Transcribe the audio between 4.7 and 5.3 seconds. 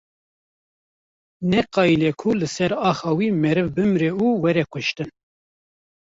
kuştin.